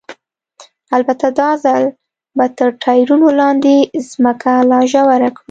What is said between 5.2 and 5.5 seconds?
کړو.